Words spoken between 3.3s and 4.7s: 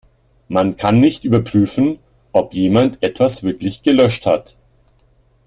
wirklich gelöscht hat.